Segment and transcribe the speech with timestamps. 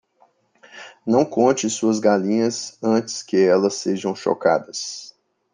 [1.05, 5.13] Não conte suas galinhas antes que elas sejam chocadas.